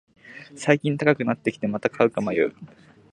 [0.55, 2.55] 最近高くなってきて、また買うか迷う